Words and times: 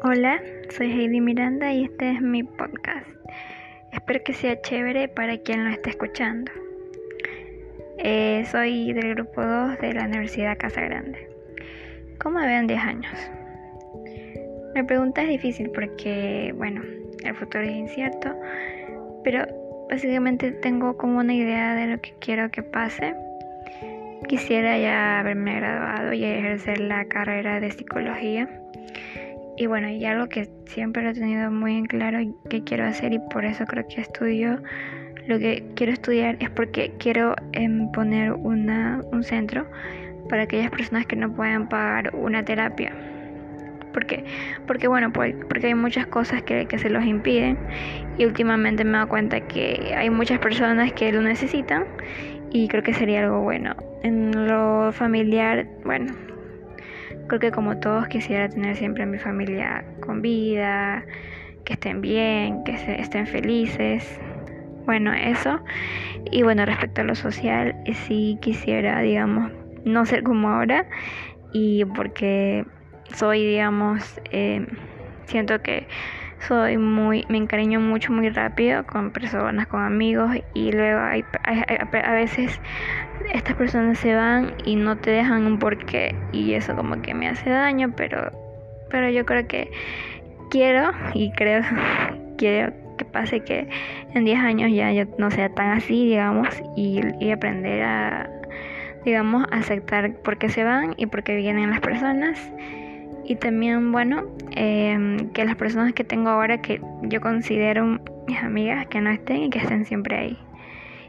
Hola, 0.00 0.40
soy 0.70 0.92
Heidi 0.92 1.20
Miranda 1.20 1.72
y 1.72 1.86
este 1.86 2.12
es 2.12 2.20
mi 2.20 2.44
podcast. 2.44 3.10
Espero 3.92 4.22
que 4.22 4.32
sea 4.32 4.60
chévere 4.60 5.08
para 5.08 5.36
quien 5.38 5.64
lo 5.64 5.70
esté 5.70 5.90
escuchando. 5.90 6.52
Eh, 7.98 8.44
soy 8.48 8.92
del 8.92 9.16
grupo 9.16 9.42
2 9.42 9.80
de 9.80 9.94
la 9.94 10.04
Universidad 10.04 10.56
Casa 10.56 10.82
Grande. 10.82 11.28
¿Cómo 12.22 12.38
me 12.38 12.46
veo 12.46 12.60
en 12.60 12.68
10 12.68 12.80
años? 12.80 13.12
Mi 14.76 14.84
pregunta 14.84 15.22
es 15.22 15.28
difícil 15.30 15.68
porque, 15.70 16.54
bueno, 16.56 16.80
el 17.24 17.34
futuro 17.34 17.64
es 17.64 17.72
incierto, 17.72 18.36
pero 19.24 19.46
básicamente 19.90 20.52
tengo 20.52 20.96
como 20.96 21.18
una 21.18 21.34
idea 21.34 21.74
de 21.74 21.88
lo 21.88 22.00
que 22.00 22.14
quiero 22.20 22.52
que 22.52 22.62
pase. 22.62 23.16
Quisiera 24.28 24.78
ya 24.78 25.18
haberme 25.18 25.56
graduado 25.56 26.12
y 26.12 26.24
ejercer 26.24 26.78
la 26.78 27.04
carrera 27.06 27.58
de 27.58 27.72
psicología 27.72 28.48
y 29.58 29.66
bueno, 29.66 29.88
y 29.88 30.04
algo 30.04 30.28
que 30.28 30.48
siempre 30.66 31.02
lo 31.02 31.10
he 31.10 31.14
tenido 31.14 31.50
muy 31.50 31.76
en 31.76 31.86
claro 31.86 32.18
que 32.48 32.62
quiero 32.62 32.84
hacer 32.84 33.12
y 33.12 33.18
por 33.18 33.44
eso 33.44 33.64
creo 33.66 33.86
que 33.88 34.00
estudio 34.00 34.62
lo 35.26 35.38
que 35.38 35.62
quiero 35.74 35.92
estudiar 35.92 36.36
es 36.40 36.48
porque 36.48 36.92
quiero 36.98 37.34
em, 37.52 37.90
poner 37.92 38.32
una, 38.32 39.02
un 39.12 39.22
centro 39.22 39.66
para 40.30 40.44
aquellas 40.44 40.70
personas 40.70 41.06
que 41.06 41.16
no 41.16 41.34
pueden 41.34 41.68
pagar 41.68 42.14
una 42.14 42.42
terapia. 42.44 42.94
¿Por 43.92 44.06
qué? 44.06 44.24
Porque 44.66 44.88
bueno, 44.88 45.12
pues, 45.12 45.34
porque 45.48 45.66
hay 45.66 45.74
muchas 45.74 46.06
cosas 46.06 46.42
que, 46.42 46.64
que 46.66 46.78
se 46.78 46.88
los 46.88 47.04
impiden 47.04 47.58
y 48.16 48.24
últimamente 48.24 48.84
me 48.84 48.90
he 48.90 48.92
dado 48.94 49.08
cuenta 49.08 49.40
que 49.40 49.92
hay 49.94 50.08
muchas 50.08 50.38
personas 50.38 50.92
que 50.92 51.12
lo 51.12 51.20
necesitan 51.20 51.84
y 52.50 52.68
creo 52.68 52.82
que 52.82 52.94
sería 52.94 53.24
algo 53.24 53.40
bueno. 53.40 53.74
En 54.02 54.46
lo 54.46 54.92
familiar, 54.92 55.66
bueno, 55.84 56.14
Creo 57.28 57.40
que 57.40 57.50
como 57.50 57.78
todos 57.78 58.08
quisiera 58.08 58.48
tener 58.48 58.76
siempre 58.76 59.02
a 59.02 59.06
mi 59.06 59.18
familia 59.18 59.84
con 60.00 60.22
vida, 60.22 61.04
que 61.64 61.74
estén 61.74 62.00
bien, 62.00 62.64
que 62.64 62.72
estén 62.72 63.26
felices. 63.26 64.18
Bueno, 64.86 65.12
eso. 65.12 65.60
Y 66.30 66.42
bueno, 66.42 66.64
respecto 66.64 67.02
a 67.02 67.04
lo 67.04 67.14
social, 67.14 67.74
sí 68.06 68.38
quisiera, 68.40 69.00
digamos, 69.00 69.52
no 69.84 70.06
ser 70.06 70.22
como 70.22 70.48
ahora. 70.48 70.86
Y 71.52 71.84
porque 71.84 72.64
soy, 73.14 73.46
digamos, 73.46 74.20
eh, 74.30 74.66
siento 75.26 75.60
que 75.60 75.88
soy 76.46 76.78
muy, 76.78 77.26
me 77.28 77.38
encariño 77.38 77.80
mucho 77.80 78.12
muy 78.12 78.28
rápido 78.28 78.86
con 78.86 79.10
personas, 79.10 79.66
con 79.66 79.82
amigos 79.82 80.30
y 80.54 80.72
luego 80.72 81.00
hay, 81.00 81.24
a 81.44 82.12
veces 82.12 82.60
estas 83.32 83.56
personas 83.56 83.98
se 83.98 84.14
van 84.14 84.54
y 84.64 84.76
no 84.76 84.96
te 84.96 85.10
dejan 85.10 85.46
un 85.46 85.58
porqué 85.58 86.14
y 86.32 86.54
eso 86.54 86.74
como 86.74 87.00
que 87.02 87.14
me 87.14 87.28
hace 87.28 87.50
daño, 87.50 87.92
pero, 87.96 88.30
pero 88.90 89.10
yo 89.10 89.24
creo 89.26 89.46
que 89.46 89.70
quiero 90.50 90.90
y 91.14 91.30
creo, 91.32 91.62
quiero 92.38 92.72
que 92.96 93.04
pase 93.04 93.40
que 93.40 93.68
en 94.14 94.24
10 94.24 94.38
años 94.38 94.72
ya 94.72 94.92
yo 94.92 95.04
no 95.18 95.30
sea 95.30 95.48
tan 95.50 95.70
así, 95.70 96.06
digamos, 96.06 96.48
y, 96.76 97.00
y 97.20 97.30
aprender 97.30 97.82
a, 97.82 98.30
digamos, 99.04 99.46
aceptar 99.52 100.14
por 100.22 100.38
qué 100.38 100.48
se 100.48 100.64
van 100.64 100.94
y 100.96 101.06
por 101.06 101.22
qué 101.22 101.36
vienen 101.36 101.70
las 101.70 101.80
personas 101.80 102.50
y 103.28 103.36
también, 103.36 103.92
bueno, 103.92 104.24
em, 104.56 105.28
que 105.32 105.44
las 105.44 105.54
personas 105.54 105.92
que 105.92 106.02
tengo 106.02 106.30
ahora 106.30 106.62
que 106.62 106.80
yo 107.02 107.20
considero 107.20 108.00
mis 108.26 108.42
amigas, 108.42 108.86
que 108.86 109.02
no 109.02 109.10
estén 109.10 109.42
y 109.42 109.50
que 109.50 109.58
estén 109.58 109.84
siempre 109.84 110.16
ahí. 110.16 110.38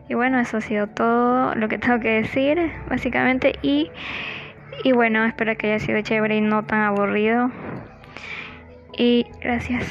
Y 0.09 0.15
bueno, 0.15 0.39
eso 0.39 0.57
ha 0.57 0.61
sido 0.61 0.87
todo 0.87 1.53
lo 1.55 1.69
que 1.69 1.77
tengo 1.77 1.99
que 1.99 2.21
decir, 2.21 2.71
básicamente. 2.89 3.53
Y, 3.61 3.91
y 4.83 4.91
bueno, 4.91 5.23
espero 5.23 5.55
que 5.55 5.67
haya 5.67 5.79
sido 5.79 6.01
chévere 6.01 6.37
y 6.37 6.41
no 6.41 6.65
tan 6.65 6.81
aburrido. 6.81 7.51
Y 8.97 9.27
gracias. 9.39 9.85